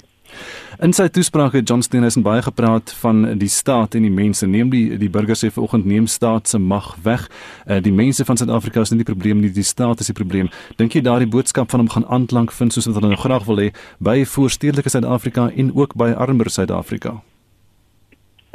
[0.79, 4.47] In sy toespraak het John Steenhuisen baie gepraat van die staat en die mense.
[4.47, 7.23] Neem die die burgers sê vanoggend neem staat se mag weg.
[7.65, 10.51] Uh, die mense van Suid-Afrika is nie die probleem nie, die staat is die probleem.
[10.77, 13.63] Dink jy daardie boodskap van hom gaan aanklank vind soos wat hulle nou graag wil
[13.65, 17.17] hê by voorstedelike Suid-Afrika en ook by armer Suid-Afrika?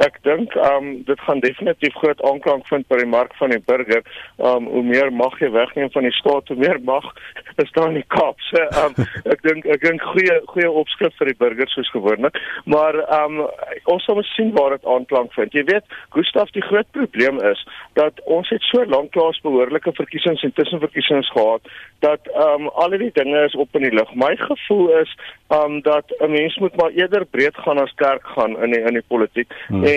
[0.03, 4.03] Ek dink um dit gaan definitief groot aanklank vind by die mark van die burger.
[4.37, 7.05] Um hoe meer mag jy wegneem van die staat, hoe meer mag
[7.63, 8.41] is daar in die Kaap.
[8.49, 8.97] So um
[9.33, 12.39] ek dink ek dink goeie goeie opskrif vir die burger soos gewoonlik.
[12.65, 13.43] Maar um
[13.91, 15.55] ons sal sien waar dit aanklank vind.
[15.55, 17.61] Jy weet, Gustaf, die groot probleem is
[17.99, 21.65] dat ons het so lank klaar behoorlike verkiesings en tussenverkiesings gehad
[22.03, 24.09] dat um al die dinge is op in die lug.
[24.19, 25.11] My gevoel is
[25.55, 28.93] um dat 'n mens moet maar eerder breed gaan as kerk gaan in die, in
[28.99, 29.53] die politiek.
[29.67, 29.83] Hmm.
[29.83, 29.92] En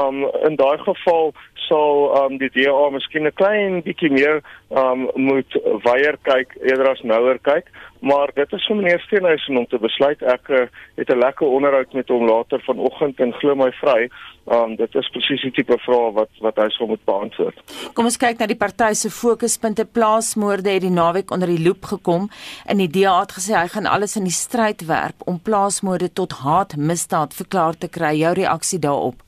[0.00, 1.32] um in daai geval
[1.68, 4.42] sal um die DA miskien 'n klein bietjie meer
[4.82, 5.52] um moet
[5.86, 7.66] weier kyk eerder as nouer kyk.
[8.02, 10.22] Maar dit is vir meneer Steenhuisen om te besluit.
[10.22, 10.66] Ek uh,
[10.98, 14.10] het 'n lekker onderhoud met hom later vanoggend en glo my vry.
[14.46, 17.56] Um dit is presies die tipe vrae wat wat hy sou moet beantwoord.
[17.94, 19.84] Kom ons kyk na die party se fokuspunte.
[19.84, 22.28] Plaasmoorde het die naweek onder die loep gekom.
[22.68, 26.32] In die DA het gesê hy gaan alles in die stryd werp om plaasmoorde tot
[26.32, 28.16] haatmisdaad verklaar te kry.
[28.18, 29.22] Jou reaksie daarop?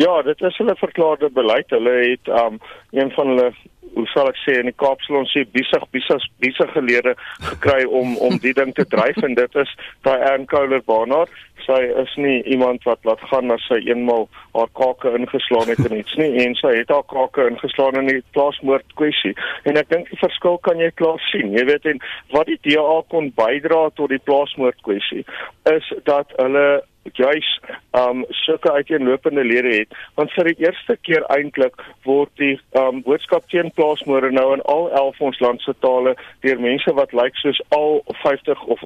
[0.00, 1.70] Ja, dit is hulle verklaarde beleid.
[1.70, 2.58] Hulle het um
[2.90, 3.52] een van hulle
[3.94, 7.12] hoe sal ek sê in die Kaapsel ons sê besig besig besig gelede
[7.48, 9.72] gekry om om die ding te dryf en dit is
[10.06, 11.32] daai Ann Kohler Barnard.
[11.66, 15.98] Sy is nie iemand wat laat gaan as sy eenmal haar kake ingeslaan het en
[15.98, 19.34] iets nie en sy het haar kake ingeslaan in die plaasmoord kwessie.
[19.68, 21.52] En ek dink die verskil kan jy klaar sien.
[21.58, 22.00] Jy weet en
[22.36, 25.26] wat die DA kon bydra tot die plaasmoord kwessie
[25.68, 27.48] is dat hulle juis
[27.96, 33.46] um sulke uiteenlopende lede het want vir die eerste keer eintlik word die um boodskap
[33.52, 36.14] teen plaasmoorde nou in al 11 ons land se tale
[36.46, 38.84] deur mense wat lyk soos al 50 of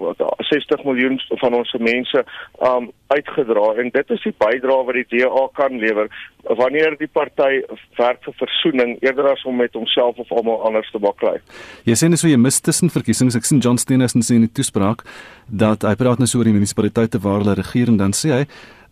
[0.51, 2.25] 60 miljoen van ons mense
[2.71, 6.09] um uitgedra en dit is die bydrae wat die DA kan lewer
[6.59, 7.63] wanneer die party
[7.99, 11.39] werk vir versoening eerder as om met homself of almal anders te baklei.
[11.89, 13.37] Jy sê net so jy mis tussen verkiesings.
[13.39, 15.05] Ek sien John Steenhuisen sê in die toespraak
[15.49, 18.45] dat hy praat nou so oor die munisipaliteite waar hulle regeer en dan sê hy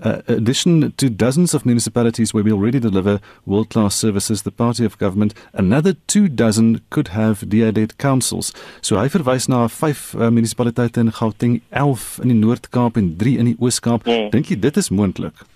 [0.05, 4.85] uh, addition to dozens of municipalities where we already deliver world class services the party
[4.85, 8.53] of government another two dozen could have DA-led councils.
[8.81, 13.39] So hy verwys na vyf uh, munisipaliteite in Gauteng 11 in die Noord-Kaap en 3
[13.39, 14.07] in die Oos-Kaap.
[14.09, 14.31] Hmm.
[14.35, 15.47] dink jy dit is moontlik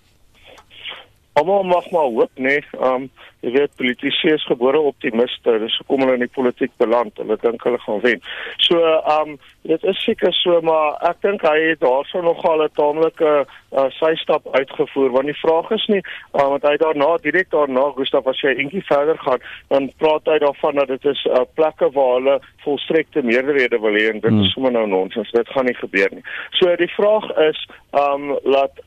[1.36, 2.64] Almal mag maar hoop, nee.
[2.80, 3.10] Um
[3.44, 5.52] jy weet politici is gebore optimiste.
[5.60, 7.18] Dis hoekom hulle in die politiek beland.
[7.20, 8.22] Hulle dink hulle gaan wen.
[8.64, 8.80] So
[9.12, 9.34] um
[9.68, 14.14] dit is seker so, maar ek dink hy het daarso nogal 'n taamlike uh, sy
[14.22, 18.40] stap uitgevoer want die vraag is nie uh, want hy daarna direk daarna Gustaf as
[18.40, 22.40] jy eentjie verder gaan, dan praat hy daarvan dat dit is uh, plekke waar hulle
[22.64, 24.42] volstrekte meerderhede wil hê en dit hmm.
[24.42, 25.30] is sommer nou nonsens.
[25.36, 26.24] Dit gaan nie gebeur nie.
[26.56, 28.80] So die vraag is um laat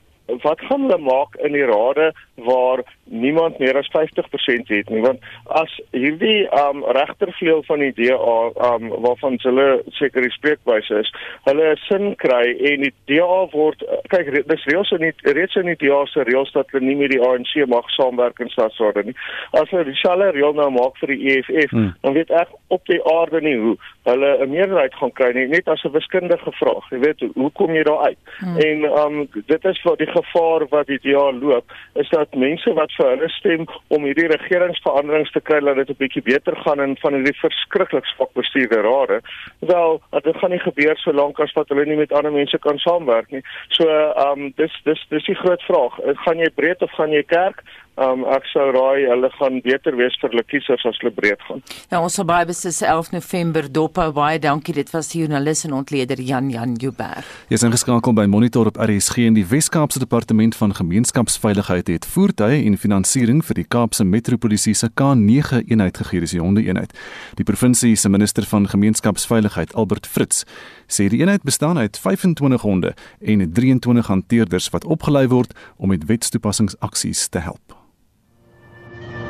[0.44, 5.24] wat gaan hulle maak in die rade waar niemand meer as 50% het nie want
[5.62, 8.38] as hierdie um regtervleuel van die DA
[8.70, 11.12] um waarvan hulle seker die spreekwyse is
[11.48, 15.80] hulle sin kry en die DA word kyk dis reeds in die reeds in die
[15.82, 19.18] DA se reëls dat hulle nie met die ANC mag saamwerk in stadsorde nie
[19.60, 21.94] as hulle dieselfde reël nou maak vir die EFF hmm.
[22.06, 23.76] dan weet ek op die aarde nie hoe
[24.10, 27.74] hulle 'n meerderheid gaan kry nie net as 'n wiskundige vraag jy weet hoe kom
[27.76, 28.58] jy daar uit hmm.
[28.58, 32.92] en um dit is vir die gevaar wat die DA loop is dat mense wat
[32.98, 36.98] vir hulle stem om hierdie regeringsveranderings te kry dat dit 'n bietjie beter gaan in
[37.02, 39.22] van hierdie verskriklik swak bestuurde rade.
[39.60, 43.32] Wel, dit gaan nie gebeur solank as wat hulle nie met ander mense kan saamwerk
[43.32, 43.44] nie.
[43.70, 46.00] So, ehm um, dis dis dis die groot vraag.
[46.26, 47.64] Gaan jy breed of gaan jy kerk?
[48.00, 51.60] Um, ek sou raai hulle gaan beter wees vir hulle kiesers as hulle breed gaan.
[51.92, 54.14] Ja, ons sal baie beslis 11 November dop hou.
[54.16, 54.72] Baie dankie.
[54.78, 57.28] Dit was die joernalis en ontleder Jan Jan Jubber.
[57.52, 62.62] Jy is ingeskakel by Monitor op RSG en die Wes-Kaapse Departement van Gemeenskapsveiligheid het voertuie
[62.70, 66.96] en finansiering vir die Kaapse Metropolisie se K9 eenheid gegee, dis die honde eenheid.
[67.36, 70.46] Die provinsie se minister van Gemeenskapsveiligheid, Albert Fritz,
[70.88, 76.08] sê die eenheid bestaan uit 25 honde en 23 hanteerders wat opgelei word om met
[76.08, 77.76] wetstoepassingsaksies te help.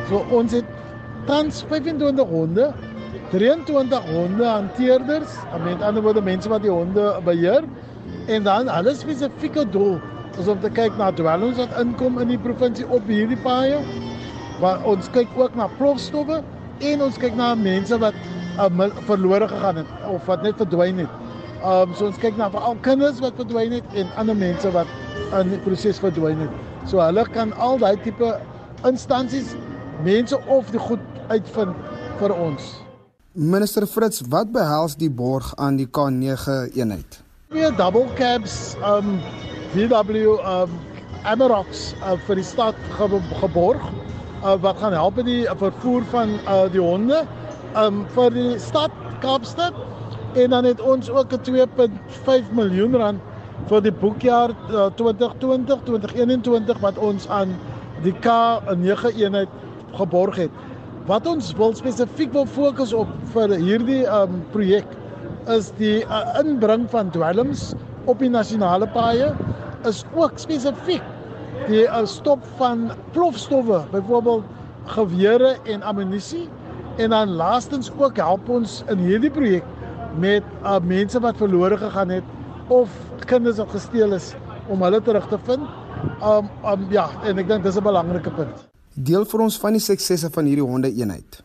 [0.09, 0.65] So ons het
[1.27, 2.71] tans 25 honde,
[3.29, 7.67] 23 honde hanteerders, met ander woorde mense wat die honde beheer
[8.29, 9.99] en dan alles spesifieke doel
[10.41, 13.77] is om te kyk na dwelms wat inkom in die provinsie op hierdie paaie.
[14.63, 16.41] Maar ons kyk ook na plofstowwe
[16.89, 18.17] en ons kyk na mense wat
[18.57, 21.17] uh, verlore gegaan het of wat net verdwyn het.
[21.59, 24.89] Um so ons kyk na veral kinders wat verdwyn het en ander mense wat
[25.37, 26.61] in die proses verdwyn het.
[26.89, 28.37] So hulle kan al daai tipe
[28.87, 29.53] instansies
[30.03, 31.75] mense of die goed uitvind
[32.19, 32.75] vir ons.
[33.33, 37.19] Minister Fritz, wat behels die borg aan die K9 eenheid?
[37.53, 39.19] Weer double cabs um
[39.73, 40.73] VW um
[41.23, 43.07] Amarocks uh, vir die stad ge
[43.41, 43.83] geborg
[44.43, 47.25] uh, wat gaan help met die vervoer van uh, die honde
[47.77, 49.75] um vir die stad Kaapstad
[50.39, 53.19] en dan het ons ook 'n 2.5 miljoen rand
[53.67, 57.57] vir die boekjaar uh, 2020 2021 wat ons aan
[58.03, 59.49] die K9 eenheid
[59.97, 60.51] geborg het.
[61.09, 64.85] Wat ons wil spesifiek wil fokus op vir hierdie um projek
[65.49, 67.73] is die uh, inbring van dwelms
[68.05, 69.31] op die nasionale paaie
[69.89, 71.05] is ook spesifiek
[71.67, 74.43] die uh, stop van plofstowwe, byvoorbeeld
[74.93, 76.47] gewere en ammunisie
[76.97, 79.65] en dan laastens ook help ons in hierdie projek
[80.19, 82.35] met uh, mense wat verlore gegaan het
[82.67, 82.89] of
[83.25, 84.33] kinders wat gesteel is
[84.69, 85.69] om hulle terug te vind.
[86.23, 88.68] Um um ja, en ek dink dis 'n belangrike punt.
[88.99, 91.37] Deel vir ons van die suksesse van hierdie honde eenheid.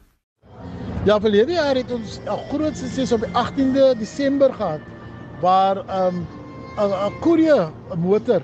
[1.06, 4.80] Ja, verlede jaar het ons 'n groot sukses op die 18de Desember gehad
[5.40, 6.26] waar um
[6.78, 8.42] 'n koerier motor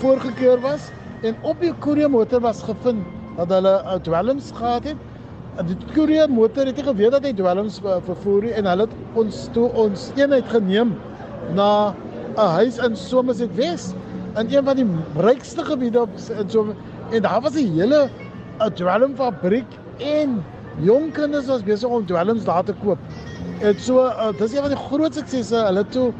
[0.00, 0.90] voorgekeur was
[1.22, 3.00] en op die koerier motor was gevind
[3.36, 4.96] dat hulle 'n dwelms gehad het
[5.66, 9.48] die koerier motor het nie geweet dat hy dwelms vervoer nie en hulle het ons
[9.52, 10.94] toe ons eenheid geneem
[11.54, 11.94] na
[12.36, 13.94] 'n huis in Somerset Wes
[14.36, 16.74] in een van die rykste gebiede op in so
[17.10, 18.10] en daar was 'n hele
[18.58, 19.66] 'n dwelmfabriek
[19.98, 20.44] en
[20.80, 22.98] jong kinders was besig om dwelms daar te koop.
[23.60, 26.12] En so uh, dis een van die groot suksesse hulle toe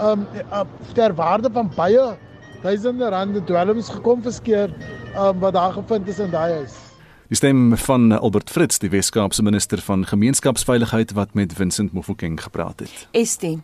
[0.00, 2.16] um uh, ter waarde van baie
[2.62, 4.72] duisende rande dwelms gekom verskeer
[5.16, 6.72] um, wat daar gevind is in daai huis.
[7.28, 12.80] Die stem van Albert Fritz, die Weskaapse minister van gemeenskapsveiligheid wat met Vincent Mofokeng gepraat
[12.80, 13.08] het.
[13.10, 13.62] Estie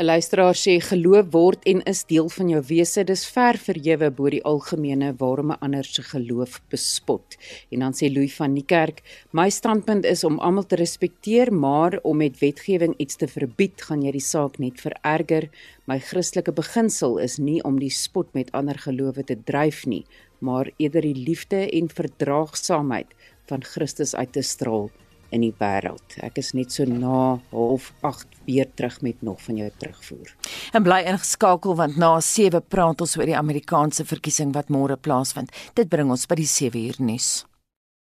[0.00, 3.02] 'n Luisteraar sê geloof word en is deel van jou wese.
[3.04, 7.36] Dis ver verhewe bo die algemene waarom 'n ander se geloof bespot.
[7.70, 11.98] En dan sê Louis van die kerk, my standpunt is om almal te respekteer, maar
[12.02, 15.50] om met wetgewing iets te verbied, gaan jy die saak net vererger.
[15.84, 20.06] My Christelike beginsel is nie om die spot met ander gelowe te dryf nie,
[20.38, 23.08] maar eerder die liefde en verdraagsaamheid
[23.46, 24.90] van Christus uit te straal
[25.30, 26.16] in die wêreld.
[26.24, 30.34] Ek is net so na half 8 weer terug met nog van jou terugvoer.
[30.72, 35.52] En bly ingeskakel want na 7 praat ons oor die Amerikaanse verkiesing wat môre plaasvind.
[35.74, 37.30] Dit bring ons by die 7 uur nuus.